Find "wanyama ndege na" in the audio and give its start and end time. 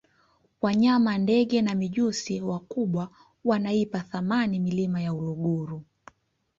0.61-1.75